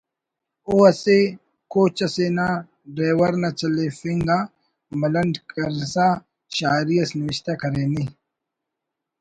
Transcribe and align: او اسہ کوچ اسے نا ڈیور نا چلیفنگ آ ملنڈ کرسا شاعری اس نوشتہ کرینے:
او 0.67 0.75
اسہ 0.89 1.17
کوچ 1.71 1.97
اسے 2.05 2.27
نا 2.37 2.47
ڈیور 2.95 3.33
نا 3.41 3.49
چلیفنگ 3.59 4.27
آ 4.37 4.39
ملنڈ 4.99 5.33
کرسا 5.51 6.07
شاعری 6.55 6.95
اس 7.01 7.11
نوشتہ 7.19 7.53
کرینے: 7.61 8.03